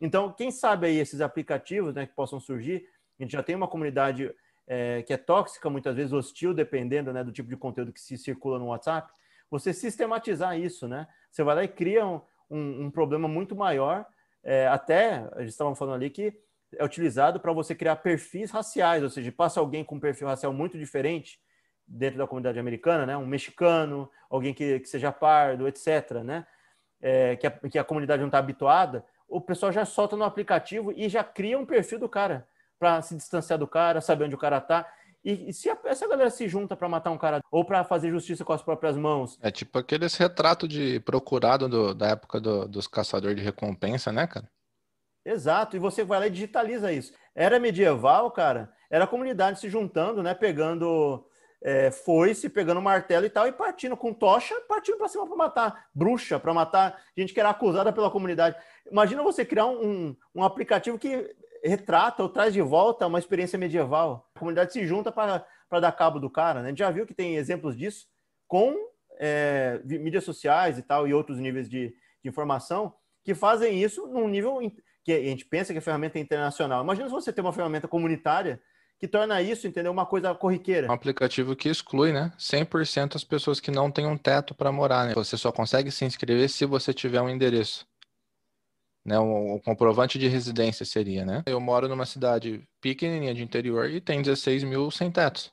Então, 0.00 0.32
quem 0.32 0.50
sabe 0.50 0.86
aí 0.86 0.96
esses 0.96 1.20
aplicativos 1.20 1.94
né, 1.94 2.06
que 2.06 2.14
possam 2.14 2.40
surgir 2.40 2.86
a 3.18 3.22
gente 3.22 3.32
já 3.32 3.42
tem 3.42 3.56
uma 3.56 3.68
comunidade 3.68 4.32
é, 4.66 5.02
que 5.02 5.12
é 5.12 5.16
tóxica, 5.16 5.70
muitas 5.70 5.96
vezes 5.96 6.12
hostil, 6.12 6.52
dependendo 6.52 7.12
né, 7.12 7.24
do 7.24 7.32
tipo 7.32 7.48
de 7.48 7.56
conteúdo 7.56 7.92
que 7.92 8.00
se 8.00 8.16
circula 8.18 8.58
no 8.58 8.66
WhatsApp. 8.66 9.10
Você 9.50 9.72
sistematizar 9.72 10.58
isso, 10.58 10.86
né? 10.86 11.08
Você 11.30 11.42
vai 11.42 11.54
lá 11.54 11.64
e 11.64 11.68
cria 11.68 12.06
um, 12.06 12.20
um, 12.50 12.84
um 12.84 12.90
problema 12.90 13.26
muito 13.26 13.56
maior. 13.56 14.06
É, 14.44 14.68
até, 14.68 15.26
a 15.32 15.40
gente 15.40 15.50
estava 15.50 15.74
falando 15.74 15.94
ali 15.94 16.10
que 16.10 16.38
é 16.76 16.84
utilizado 16.84 17.40
para 17.40 17.50
você 17.52 17.74
criar 17.74 17.96
perfis 17.96 18.50
raciais, 18.50 19.02
ou 19.02 19.08
seja, 19.08 19.32
passa 19.32 19.58
alguém 19.58 19.82
com 19.82 19.94
um 19.94 20.00
perfil 20.00 20.28
racial 20.28 20.52
muito 20.52 20.78
diferente 20.78 21.40
dentro 21.86 22.18
da 22.18 22.26
comunidade 22.26 22.58
americana, 22.58 23.06
né? 23.06 23.16
Um 23.16 23.26
mexicano, 23.26 24.10
alguém 24.28 24.52
que, 24.52 24.80
que 24.80 24.88
seja 24.88 25.10
pardo, 25.10 25.66
etc., 25.66 26.22
né? 26.22 26.46
É, 27.00 27.36
que, 27.36 27.46
a, 27.46 27.50
que 27.50 27.78
a 27.78 27.84
comunidade 27.84 28.20
não 28.20 28.28
está 28.28 28.38
habituada, 28.38 29.02
o 29.26 29.40
pessoal 29.40 29.72
já 29.72 29.86
solta 29.86 30.14
no 30.14 30.24
aplicativo 30.24 30.92
e 30.92 31.08
já 31.08 31.24
cria 31.24 31.58
um 31.58 31.64
perfil 31.64 31.98
do 31.98 32.08
cara 32.08 32.46
para 32.78 33.02
se 33.02 33.16
distanciar 33.16 33.58
do 33.58 33.66
cara, 33.66 34.00
saber 34.00 34.24
onde 34.24 34.34
o 34.34 34.38
cara 34.38 34.60
tá. 34.60 34.86
E, 35.24 35.50
e 35.50 35.52
se 35.52 35.68
a, 35.68 35.76
essa 35.84 36.06
galera 36.06 36.30
se 36.30 36.48
junta 36.48 36.76
para 36.76 36.88
matar 36.88 37.10
um 37.10 37.18
cara 37.18 37.40
ou 37.50 37.64
para 37.64 37.84
fazer 37.84 38.10
justiça 38.10 38.44
com 38.44 38.52
as 38.52 38.62
próprias 38.62 38.96
mãos? 38.96 39.38
É 39.42 39.50
tipo 39.50 39.78
aqueles 39.78 40.16
retratos 40.16 40.68
de 40.68 41.00
procurado 41.00 41.68
do, 41.68 41.94
da 41.94 42.08
época 42.08 42.40
do, 42.40 42.66
dos 42.68 42.86
caçadores 42.86 43.36
de 43.36 43.42
recompensa, 43.42 44.12
né, 44.12 44.26
cara? 44.26 44.48
Exato, 45.24 45.76
e 45.76 45.78
você 45.78 46.04
vai 46.04 46.20
lá 46.20 46.26
e 46.26 46.30
digitaliza 46.30 46.92
isso. 46.92 47.12
Era 47.34 47.60
medieval, 47.60 48.30
cara, 48.30 48.72
era 48.90 49.04
a 49.04 49.08
comunidade 49.08 49.60
se 49.60 49.68
juntando, 49.68 50.22
né, 50.22 50.32
pegando 50.32 51.26
é, 51.62 51.90
foice, 51.90 52.48
pegando 52.48 52.80
martelo 52.80 53.26
e 53.26 53.30
tal, 53.30 53.46
e 53.46 53.52
partindo 53.52 53.96
com 53.96 54.14
tocha, 54.14 54.54
partindo 54.68 54.96
para 54.96 55.08
cima 55.08 55.26
para 55.26 55.36
matar 55.36 55.86
bruxa, 55.94 56.38
para 56.38 56.54
matar 56.54 57.02
gente 57.16 57.34
que 57.34 57.40
era 57.40 57.50
acusada 57.50 57.92
pela 57.92 58.10
comunidade. 58.10 58.56
Imagina 58.90 59.22
você 59.22 59.44
criar 59.44 59.66
um, 59.66 60.16
um 60.34 60.42
aplicativo 60.42 60.98
que 60.98 61.36
retrata 61.64 62.22
ou 62.22 62.28
traz 62.28 62.52
de 62.52 62.60
volta 62.60 63.06
uma 63.06 63.18
experiência 63.18 63.58
medieval. 63.58 64.28
A 64.34 64.38
comunidade 64.38 64.72
se 64.72 64.86
junta 64.86 65.12
para 65.12 65.80
dar 65.80 65.92
cabo 65.92 66.18
do 66.18 66.30
cara. 66.30 66.60
Né? 66.60 66.66
A 66.66 66.68
gente 66.70 66.78
já 66.78 66.90
viu 66.90 67.06
que 67.06 67.14
tem 67.14 67.36
exemplos 67.36 67.76
disso 67.76 68.06
com 68.46 68.74
é, 69.18 69.80
mídias 69.84 70.24
sociais 70.24 70.78
e 70.78 70.82
tal, 70.82 71.06
e 71.06 71.12
outros 71.12 71.38
níveis 71.38 71.68
de, 71.68 71.88
de, 72.22 72.28
informação, 72.28 72.94
que 73.24 73.34
fazem 73.34 73.82
isso 73.82 74.06
num 74.06 74.28
nível 74.28 74.58
que 75.04 75.12
a 75.12 75.22
gente 75.22 75.44
pensa 75.44 75.72
que 75.72 75.78
a 75.78 75.82
ferramenta 75.82 76.18
é 76.18 76.20
internacional. 76.20 76.82
Imagina 76.82 77.08
se 77.08 77.14
você 77.14 77.32
tem 77.32 77.44
uma 77.44 77.52
ferramenta 77.52 77.88
comunitária 77.88 78.60
que 78.98 79.06
torna 79.06 79.40
isso, 79.40 79.66
entendeu, 79.66 79.92
uma 79.92 80.06
coisa 80.06 80.34
corriqueira. 80.34 80.88
Um 80.88 80.92
aplicativo 80.92 81.54
que 81.54 81.68
exclui, 81.68 82.12
né, 82.12 82.32
100% 82.38 83.14
as 83.14 83.22
pessoas 83.22 83.60
que 83.60 83.70
não 83.70 83.90
têm 83.90 84.06
um 84.06 84.18
teto 84.18 84.54
para 84.54 84.72
morar, 84.72 85.06
né? 85.06 85.14
Você 85.14 85.36
só 85.36 85.52
consegue 85.52 85.90
se 85.90 86.04
inscrever 86.04 86.48
se 86.48 86.66
você 86.66 86.92
tiver 86.92 87.20
um 87.20 87.28
endereço 87.28 87.86
né? 89.08 89.18
O, 89.18 89.58
comprovante 89.64 90.18
de 90.18 90.28
residência 90.28 90.84
seria, 90.84 91.24
né? 91.24 91.42
Eu 91.46 91.58
moro 91.58 91.88
numa 91.88 92.04
cidade 92.04 92.62
pequenininha 92.78 93.34
de 93.34 93.42
interior 93.42 93.88
e 93.88 94.02
tem 94.02 94.20
16 94.20 94.64
mil 94.64 94.90
sem 94.90 95.10
tetos, 95.10 95.50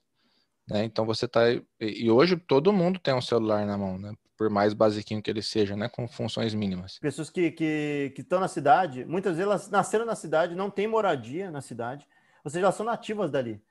né? 0.69 0.83
Então 0.83 1.05
você 1.05 1.25
tá 1.25 1.41
e 1.79 2.11
hoje 2.11 2.35
todo 2.35 2.73
mundo 2.73 2.99
tem 2.99 3.13
um 3.13 3.21
celular 3.21 3.65
na 3.65 3.77
mão, 3.77 3.97
né? 3.97 4.13
Por 4.37 4.49
mais 4.49 4.73
basiquinho 4.73 5.21
que 5.21 5.31
ele 5.31 5.41
seja, 5.41 5.77
né? 5.77 5.87
Com 5.87 6.05
funções 6.05 6.53
mínimas. 6.53 6.99
Pessoas 6.99 7.29
que 7.29 7.51
que 7.51 8.13
estão 8.17 8.41
na 8.41 8.49
cidade, 8.49 9.05
muitas 9.05 9.37
vezes 9.37 9.49
elas 9.49 9.69
nasceram 9.69 10.05
na 10.05 10.15
cidade, 10.15 10.53
não 10.53 10.69
tem 10.69 10.85
moradia 10.85 11.49
na 11.49 11.61
cidade, 11.61 12.05
ou 12.43 12.51
seja, 12.51 12.65
elas 12.65 12.75
são 12.75 12.85
nativas 12.85 13.31
dali. 13.31 13.63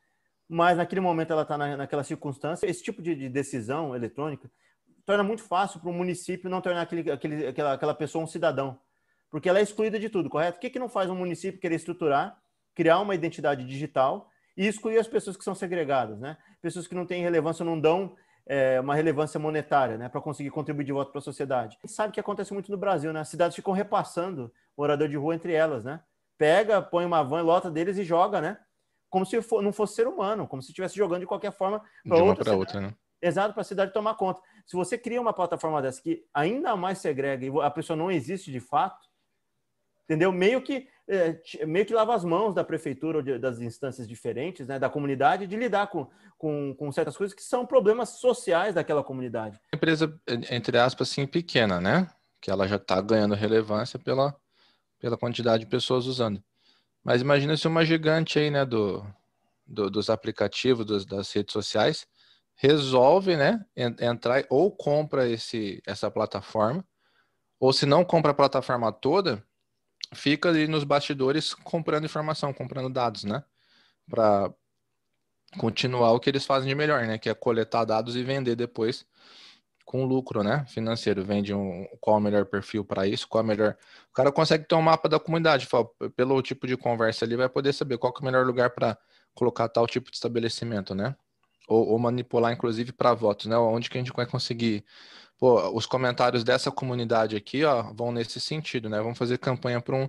Mas 0.48 0.78
naquele 0.78 1.02
momento 1.02 1.32
ela 1.32 1.42
está 1.42 1.58
na, 1.58 1.76
naquela 1.76 2.02
circunstância. 2.02 2.66
Esse 2.66 2.82
tipo 2.82 3.02
de, 3.02 3.14
de 3.14 3.28
decisão 3.28 3.94
eletrônica 3.94 4.50
torna 5.04 5.22
muito 5.22 5.42
fácil 5.42 5.78
para 5.80 5.90
o 5.90 5.92
município 5.92 6.48
não 6.48 6.62
tornar 6.62 6.82
aquele, 6.82 7.10
aquele, 7.10 7.46
aquela, 7.46 7.72
aquela 7.74 7.94
pessoa 7.94 8.24
um 8.24 8.26
cidadão 8.26 8.78
porque 9.34 9.48
ela 9.48 9.58
é 9.58 9.62
excluída 9.62 9.98
de 9.98 10.08
tudo, 10.08 10.30
correto? 10.30 10.58
O 10.58 10.60
que, 10.60 10.70
que 10.70 10.78
não 10.78 10.88
faz 10.88 11.10
um 11.10 11.16
município 11.16 11.60
querer 11.60 11.74
estruturar, 11.74 12.38
criar 12.72 13.00
uma 13.00 13.16
identidade 13.16 13.66
digital 13.66 14.30
e 14.56 14.64
excluir 14.64 14.96
as 14.96 15.08
pessoas 15.08 15.36
que 15.36 15.42
são 15.42 15.56
segregadas, 15.56 16.20
né? 16.20 16.36
Pessoas 16.62 16.86
que 16.86 16.94
não 16.94 17.04
têm 17.04 17.20
relevância, 17.20 17.64
não 17.64 17.80
dão 17.80 18.14
é, 18.46 18.78
uma 18.78 18.94
relevância 18.94 19.40
monetária, 19.40 19.98
né, 19.98 20.08
para 20.08 20.20
conseguir 20.20 20.50
contribuir 20.50 20.84
de 20.84 20.92
volta 20.92 21.10
para 21.10 21.18
a 21.18 21.20
sociedade. 21.20 21.76
A 21.82 21.84
gente 21.84 21.96
sabe 21.96 22.12
que 22.12 22.20
acontece 22.20 22.52
muito 22.52 22.70
no 22.70 22.76
Brasil, 22.76 23.12
né? 23.12 23.18
As 23.18 23.28
cidades 23.28 23.56
ficam 23.56 23.72
repassando 23.72 24.52
morador 24.78 25.08
de 25.08 25.16
rua 25.16 25.34
entre 25.34 25.52
elas, 25.52 25.82
né? 25.82 26.00
Pega, 26.38 26.80
põe 26.80 27.04
uma 27.04 27.24
van, 27.24 27.42
lota 27.42 27.68
deles 27.68 27.98
e 27.98 28.04
joga, 28.04 28.40
né? 28.40 28.56
Como 29.10 29.26
se 29.26 29.42
for, 29.42 29.60
não 29.60 29.72
fosse 29.72 29.96
ser 29.96 30.06
humano, 30.06 30.46
como 30.46 30.62
se 30.62 30.68
estivesse 30.68 30.94
jogando 30.96 31.22
de 31.22 31.26
qualquer 31.26 31.50
forma 31.50 31.82
para 32.06 32.22
outra, 32.22 32.44
cidade. 32.44 32.56
outra, 32.56 32.80
né? 32.80 32.94
Exato, 33.20 33.52
para 33.52 33.62
a 33.62 33.64
cidade 33.64 33.92
tomar 33.92 34.14
conta. 34.14 34.40
Se 34.64 34.76
você 34.76 34.96
cria 34.96 35.20
uma 35.20 35.32
plataforma 35.32 35.82
dessa 35.82 36.00
que 36.00 36.24
ainda 36.32 36.76
mais 36.76 36.98
segrega 36.98 37.44
e 37.44 37.60
a 37.62 37.70
pessoa 37.70 37.96
não 37.96 38.12
existe 38.12 38.52
de 38.52 38.60
fato, 38.60 39.12
entendeu? 40.04 40.32
Meio 40.32 40.62
que 40.62 40.88
é, 41.06 41.38
meio 41.66 41.84
que 41.84 41.92
lava 41.92 42.14
as 42.14 42.24
mãos 42.24 42.54
da 42.54 42.64
prefeitura 42.64 43.18
ou 43.18 43.22
de, 43.22 43.38
das 43.38 43.60
instâncias 43.60 44.08
diferentes, 44.08 44.66
né, 44.66 44.78
da 44.78 44.88
comunidade, 44.88 45.46
de 45.46 45.54
lidar 45.54 45.88
com, 45.88 46.08
com, 46.38 46.74
com, 46.74 46.90
certas 46.90 47.14
coisas 47.14 47.34
que 47.34 47.42
são 47.42 47.66
problemas 47.66 48.20
sociais 48.20 48.74
daquela 48.74 49.04
comunidade. 49.04 49.60
Empresa, 49.74 50.18
entre 50.50 50.78
aspas, 50.78 51.10
assim, 51.10 51.26
pequena, 51.26 51.78
né? 51.78 52.10
Que 52.40 52.50
ela 52.50 52.66
já 52.66 52.76
está 52.76 53.00
ganhando 53.02 53.34
relevância 53.34 53.98
pela, 53.98 54.34
pela 54.98 55.18
quantidade 55.18 55.64
de 55.64 55.70
pessoas 55.70 56.06
usando. 56.06 56.42
Mas 57.02 57.20
imagina 57.20 57.54
se 57.54 57.68
uma 57.68 57.84
gigante 57.84 58.38
aí, 58.38 58.50
né, 58.50 58.64
do, 58.64 59.04
do 59.66 59.90
dos 59.90 60.08
aplicativos, 60.08 60.86
dos, 60.86 61.04
das 61.04 61.30
redes 61.32 61.52
sociais, 61.52 62.06
resolve, 62.56 63.36
né, 63.36 63.62
entrar 63.76 64.44
ou 64.48 64.70
compra 64.74 65.28
esse, 65.28 65.82
essa 65.86 66.10
plataforma, 66.10 66.82
ou 67.60 67.72
se 67.74 67.84
não 67.84 68.04
compra 68.04 68.30
a 68.30 68.34
plataforma 68.34 68.90
toda, 68.90 69.44
fica 70.14 70.48
ali 70.48 70.66
nos 70.68 70.84
bastidores 70.84 71.54
comprando 71.54 72.04
informação, 72.04 72.52
comprando 72.52 72.90
dados, 72.90 73.24
né, 73.24 73.44
para 74.08 74.52
continuar 75.58 76.12
o 76.12 76.20
que 76.20 76.30
eles 76.30 76.46
fazem 76.46 76.68
de 76.68 76.74
melhor, 76.74 77.06
né, 77.06 77.18
que 77.18 77.28
é 77.28 77.34
coletar 77.34 77.84
dados 77.84 78.16
e 78.16 78.22
vender 78.22 78.56
depois 78.56 79.06
com 79.84 80.04
lucro, 80.04 80.42
né, 80.42 80.64
financeiro. 80.68 81.24
Vende 81.24 81.54
um, 81.54 81.86
qual 82.00 82.16
o 82.18 82.20
melhor 82.20 82.46
perfil 82.46 82.84
para 82.84 83.06
isso, 83.06 83.28
qual 83.28 83.44
o 83.44 83.46
melhor. 83.46 83.76
O 84.10 84.12
cara 84.14 84.32
consegue 84.32 84.64
ter 84.66 84.74
um 84.74 84.82
mapa 84.82 85.08
da 85.08 85.20
comunidade, 85.20 85.66
fala, 85.66 85.88
pelo 86.16 86.40
tipo 86.42 86.66
de 86.66 86.76
conversa 86.76 87.24
ali, 87.24 87.36
vai 87.36 87.48
poder 87.48 87.72
saber 87.72 87.98
qual 87.98 88.12
é 88.16 88.20
o 88.20 88.24
melhor 88.24 88.46
lugar 88.46 88.70
para 88.70 88.98
colocar 89.34 89.68
tal 89.68 89.86
tipo 89.86 90.10
de 90.10 90.16
estabelecimento, 90.16 90.94
né? 90.94 91.14
ou, 91.68 91.88
ou 91.88 91.98
manipular, 91.98 92.52
inclusive, 92.52 92.92
para 92.92 93.14
votos, 93.14 93.46
né? 93.46 93.56
Onde 93.56 93.88
que 93.90 93.98
a 93.98 94.00
gente 94.00 94.12
vai 94.12 94.26
conseguir. 94.26 94.84
Pô, 95.38 95.68
os 95.76 95.84
comentários 95.84 96.44
dessa 96.44 96.70
comunidade 96.70 97.36
aqui, 97.36 97.64
ó, 97.64 97.92
vão 97.92 98.12
nesse 98.12 98.40
sentido, 98.40 98.88
né? 98.88 99.00
Vamos 99.00 99.18
fazer 99.18 99.38
campanha 99.38 99.80
para 99.80 99.96
um, 99.96 100.08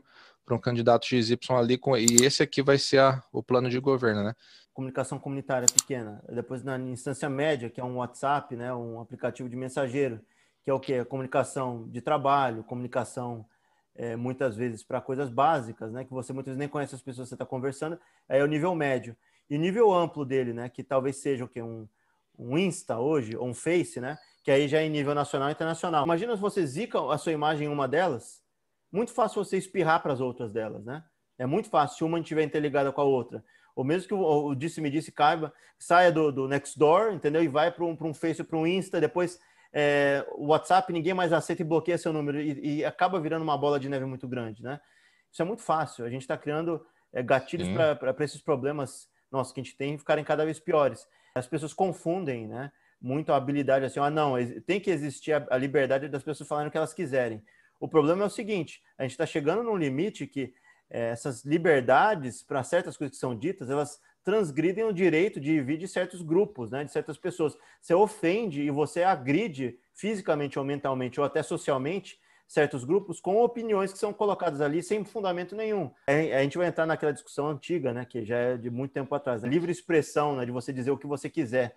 um 0.52 0.60
candidato 0.60 1.08
XY 1.08 1.38
ali, 1.50 1.78
com, 1.78 1.98
e 1.98 2.06
esse 2.24 2.44
aqui 2.44 2.62
vai 2.62 2.78
ser 2.78 3.00
a, 3.00 3.24
o 3.34 3.42
plano 3.42 3.70
de 3.70 3.80
governo, 3.80 4.24
né? 4.24 4.36
Comunicação 4.74 5.18
comunitária 5.18 5.68
pequena. 5.68 6.24
Depois, 6.30 6.64
na 6.64 6.78
instância 6.78 7.30
média, 7.30 7.70
que 7.70 7.80
é 7.82 7.84
um 7.84 7.98
WhatsApp, 7.98 8.56
né? 8.56 8.74
Um 8.74 9.00
aplicativo 9.00 9.50
de 9.50 9.56
mensageiro, 9.56 10.22
que 10.64 10.70
é 10.70 10.74
o 10.74 10.80
quê? 10.80 11.04
Comunicação 11.06 11.88
de 11.90 12.02
trabalho, 12.02 12.64
comunicação 12.64 13.46
é, 13.96 14.16
muitas 14.16 14.56
vezes 14.56 14.84
para 14.84 15.02
coisas 15.02 15.30
básicas, 15.30 15.92
né? 15.92 16.04
Que 16.04 16.12
você 16.12 16.34
muitas 16.34 16.52
vezes 16.52 16.60
nem 16.60 16.68
conhece 16.68 16.94
as 16.94 17.02
pessoas 17.02 17.28
que 17.28 17.30
você 17.30 17.36
está 17.36 17.46
conversando, 17.46 17.98
é 18.30 18.44
o 18.44 18.48
nível 18.48 18.76
médio. 18.76 19.16
E 19.50 19.58
nível 19.58 19.92
amplo 19.92 20.24
dele, 20.26 20.54
né? 20.54 20.70
Que 20.70 20.84
talvez 20.84 21.18
seja 21.18 21.46
o 21.46 21.48
que 21.48 21.62
um, 21.62 21.88
um 22.38 22.58
Insta 22.58 23.00
hoje, 23.00 23.36
ou 23.36 23.48
um 23.48 23.54
Face, 23.54 24.00
né? 24.00 24.18
Que 24.46 24.52
aí 24.52 24.68
já 24.68 24.80
é 24.80 24.86
em 24.86 24.90
nível 24.90 25.14
nacional 25.14 25.50
e 25.50 25.52
internacional. 25.52 26.06
Imagina 26.06 26.36
se 26.36 26.42
você 26.42 26.66
zica 26.66 27.00
a 27.12 27.18
sua 27.18 27.34
imagem 27.34 27.68
em 27.68 27.70
uma 27.70 27.88
delas, 27.88 28.42
muito 28.92 29.12
fácil 29.12 29.44
você 29.44 29.58
espirrar 29.58 30.02
para 30.02 30.14
as 30.14 30.22
outras 30.22 30.54
delas, 30.54 30.86
né? 30.86 31.04
É 31.38 31.46
muito 31.46 31.70
fácil 31.70 31.98
se 31.98 32.04
uma 32.04 32.20
estiver 32.20 32.44
interligada 32.44 32.92
com 32.92 33.02
a 33.02 33.04
outra. 33.04 33.44
Ou 33.76 33.84
mesmo 33.84 34.08
que 34.08 34.14
o, 34.14 34.46
o 34.46 34.56
disse-me 34.56 34.90
disse 34.90 35.12
caiba, 35.12 35.52
saia 35.78 36.12
do, 36.12 36.32
do 36.32 36.48
Nextdoor, 36.48 37.12
entendeu? 37.12 37.44
E 37.44 37.48
vai 37.48 37.72
para 37.72 37.84
um, 37.84 37.98
um 38.00 38.14
Face, 38.14 38.42
para 38.44 38.58
um 38.58 38.66
Insta, 38.66 39.02
depois 39.02 39.40
é, 39.74 40.26
o 40.36 40.46
WhatsApp 40.48 40.94
ninguém 40.94 41.14
mais 41.14 41.34
aceita 41.34 41.62
e 41.62 41.66
bloqueia 41.66 41.98
seu 41.98 42.14
número 42.14 42.40
e, 42.40 42.78
e, 42.78 42.86
acaba 42.86 43.20
virando 43.20 43.44
uma 43.44 43.58
bola 43.58 43.78
de 43.78 43.90
neve 43.90 44.06
muito 44.06 44.28
grande, 44.28 44.64
né? 44.64 44.80
Isso 45.30 45.42
é 45.42 45.46
muito 45.46 45.64
fácil. 45.64 46.06
A 46.06 46.10
gente 46.10 46.22
está 46.22 46.38
criando 46.38 46.86
é, 47.12 47.22
gatilhos 47.22 47.68
para 47.68 48.24
esses 48.24 48.42
problemas 48.42 49.10
nossa, 49.30 49.54
que 49.54 49.60
a 49.60 49.64
gente 49.64 49.76
tem 49.76 49.98
ficarem 49.98 50.24
cada 50.24 50.46
vez 50.46 50.60
piores. 50.60 51.06
As 51.34 51.46
pessoas 51.46 51.74
confundem, 51.74 52.48
né? 52.48 52.72
Muito 53.02 53.32
a 53.32 53.36
habilidade 53.36 53.86
assim, 53.86 54.00
ah, 54.00 54.10
não, 54.10 54.34
tem 54.66 54.80
que 54.80 54.90
existir 54.90 55.34
a, 55.34 55.46
a 55.52 55.58
liberdade 55.58 56.08
das 56.08 56.24
pessoas 56.24 56.48
falarem 56.48 56.70
o 56.70 56.72
que 56.72 56.78
elas 56.78 56.94
quiserem. 56.94 57.44
O 57.80 57.88
problema 57.88 58.24
é 58.24 58.28
o 58.28 58.30
seguinte: 58.30 58.82
a 58.98 59.04
gente 59.04 59.12
está 59.12 59.26
chegando 59.26 59.64
num 59.64 59.78
limite 59.78 60.26
que 60.26 60.54
é, 60.90 61.10
essas 61.10 61.44
liberdades 61.44 62.44
para 62.44 62.64
certas 62.64 62.96
coisas 62.96 63.16
que 63.16 63.20
são 63.20 63.36
ditas, 63.36 63.70
elas 63.70 64.00
transgridem 64.24 64.84
o 64.84 64.92
direito 64.92 65.40
de 65.40 65.62
vir 65.62 65.78
de 65.78 65.88
certos 65.88 66.22
grupos, 66.22 66.72
né, 66.72 66.84
de 66.84 66.92
certas 66.92 67.18
pessoas. 67.18 67.56
Você 67.80 67.94
ofende 67.94 68.62
e 68.62 68.72
você 68.72 69.04
agride 69.04 69.80
fisicamente 69.94 70.58
ou 70.58 70.66
mentalmente 70.66 71.20
ou 71.20 71.26
até 71.26 71.44
socialmente 71.44 72.20
certos 72.48 72.84
grupos 72.84 73.20
com 73.20 73.42
opiniões 73.42 73.92
que 73.92 73.98
são 73.98 74.14
colocadas 74.14 74.62
ali 74.62 74.82
sem 74.82 75.04
fundamento 75.04 75.56
nenhum. 75.56 75.92
A 76.08 76.42
gente 76.42 76.58
vai 76.58 76.68
entrar 76.68 76.86
naquela 76.86 77.14
discussão 77.14 77.50
antiga, 77.50 77.94
né, 77.94 78.06
que 78.06 78.24
já 78.24 78.38
é 78.38 78.58
de 78.58 78.70
muito 78.70 78.92
tempo 78.92 79.14
atrás, 79.14 79.42
né? 79.42 79.50
livre 79.50 79.72
expressão, 79.72 80.36
né, 80.36 80.46
de 80.46 80.52
você 80.52 80.72
dizer 80.72 80.92
o 80.92 80.98
que 80.98 81.08
você 81.08 81.30
quiser. 81.30 81.76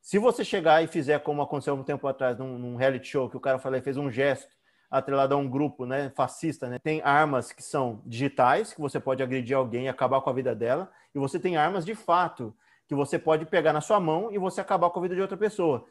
Se 0.00 0.18
você 0.18 0.44
chegar 0.44 0.82
e 0.82 0.86
fizer 0.86 1.18
como 1.20 1.42
aconteceu 1.42 1.74
um 1.74 1.82
tempo 1.82 2.06
atrás 2.06 2.38
num, 2.38 2.58
num 2.58 2.76
reality 2.76 3.08
show, 3.08 3.28
que 3.28 3.36
o 3.36 3.40
cara 3.40 3.58
falou, 3.58 3.80
fez 3.82 3.96
um 3.96 4.10
gesto 4.10 4.56
atrelado 4.90 5.34
a 5.34 5.36
um 5.36 5.48
grupo, 5.48 5.84
né, 5.84 6.10
fascista, 6.16 6.68
né? 6.68 6.78
Tem 6.78 7.02
armas 7.02 7.52
que 7.52 7.62
são 7.62 8.00
digitais, 8.06 8.72
que 8.72 8.80
você 8.80 8.98
pode 8.98 9.22
agredir 9.22 9.56
alguém 9.56 9.84
e 9.84 9.88
acabar 9.88 10.20
com 10.22 10.30
a 10.30 10.32
vida 10.32 10.54
dela, 10.54 10.90
e 11.14 11.18
você 11.18 11.38
tem 11.38 11.58
armas 11.58 11.84
de 11.84 11.94
fato, 11.94 12.56
que 12.86 12.94
você 12.94 13.18
pode 13.18 13.44
pegar 13.44 13.72
na 13.72 13.82
sua 13.82 14.00
mão 14.00 14.32
e 14.32 14.38
você 14.38 14.62
acabar 14.62 14.88
com 14.88 14.98
a 14.98 15.02
vida 15.02 15.14
de 15.14 15.20
outra 15.20 15.36
pessoa 15.36 15.86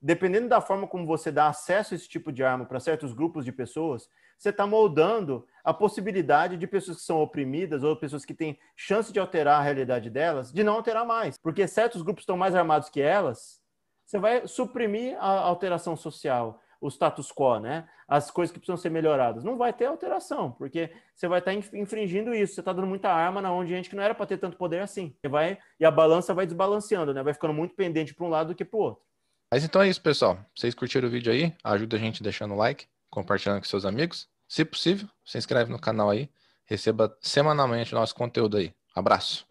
dependendo 0.00 0.48
da 0.48 0.60
forma 0.60 0.86
como 0.86 1.06
você 1.06 1.32
dá 1.32 1.48
acesso 1.48 1.94
a 1.94 1.96
esse 1.96 2.08
tipo 2.08 2.32
de 2.32 2.42
arma 2.44 2.64
para 2.64 2.80
certos 2.80 3.12
grupos 3.12 3.44
de 3.44 3.52
pessoas, 3.52 4.08
você 4.38 4.50
está 4.50 4.66
moldando 4.66 5.46
a 5.64 5.72
possibilidade 5.72 6.56
de 6.56 6.66
pessoas 6.66 6.98
que 6.98 7.04
são 7.04 7.22
oprimidas 7.22 7.82
ou 7.82 7.96
pessoas 7.96 8.24
que 8.24 8.34
têm 8.34 8.58
chance 8.74 9.12
de 9.12 9.18
alterar 9.18 9.60
a 9.60 9.62
realidade 9.62 10.10
delas, 10.10 10.52
de 10.52 10.62
não 10.62 10.74
alterar 10.74 11.06
mais. 11.06 11.38
Porque 11.38 11.66
certos 11.66 12.02
grupos 12.02 12.22
estão 12.22 12.36
mais 12.36 12.54
armados 12.54 12.88
que 12.88 13.00
elas, 13.00 13.60
você 14.06 14.18
vai 14.18 14.46
suprimir 14.46 15.16
a 15.18 15.40
alteração 15.40 15.96
social, 15.96 16.60
o 16.80 16.88
status 16.88 17.32
quo, 17.32 17.58
né? 17.58 17.88
As 18.06 18.30
coisas 18.30 18.52
que 18.52 18.60
precisam 18.60 18.76
ser 18.76 18.88
melhoradas. 18.88 19.42
Não 19.42 19.56
vai 19.56 19.72
ter 19.72 19.86
alteração, 19.86 20.52
porque 20.52 20.92
você 21.12 21.26
vai 21.26 21.40
estar 21.40 21.52
tá 21.52 21.76
infringindo 21.76 22.32
isso. 22.32 22.54
Você 22.54 22.60
está 22.60 22.72
dando 22.72 22.86
muita 22.86 23.10
arma 23.10 23.42
na 23.42 23.52
onde 23.52 23.70
gente 23.70 23.90
que 23.90 23.96
não 23.96 24.02
era 24.02 24.14
para 24.14 24.26
ter 24.26 24.38
tanto 24.38 24.56
poder 24.56 24.80
assim. 24.80 25.12
Você 25.20 25.28
vai 25.28 25.58
e 25.80 25.84
a 25.84 25.90
balança 25.90 26.32
vai 26.32 26.46
desbalanceando, 26.46 27.12
né? 27.12 27.20
Vai 27.22 27.34
ficando 27.34 27.52
muito 27.52 27.74
pendente 27.74 28.14
para 28.14 28.24
um 28.24 28.28
lado 28.28 28.48
do 28.48 28.54
que 28.54 28.64
para 28.64 28.78
o 28.78 28.82
outro. 28.82 29.05
Mas 29.56 29.64
então 29.64 29.80
é 29.80 29.88
isso, 29.88 30.02
pessoal. 30.02 30.38
Vocês 30.54 30.74
curtiram 30.74 31.08
o 31.08 31.10
vídeo 31.10 31.32
aí? 31.32 31.50
Ajuda 31.64 31.96
a 31.96 31.98
gente 31.98 32.22
deixando 32.22 32.52
o 32.52 32.58
like, 32.58 32.84
compartilhando 33.08 33.58
com 33.58 33.64
seus 33.64 33.86
amigos. 33.86 34.28
Se 34.46 34.66
possível, 34.66 35.08
se 35.24 35.38
inscreve 35.38 35.72
no 35.72 35.78
canal 35.78 36.10
aí. 36.10 36.28
Receba 36.66 37.16
semanalmente 37.22 37.94
nosso 37.94 38.14
conteúdo 38.14 38.58
aí. 38.58 38.74
Abraço. 38.94 39.46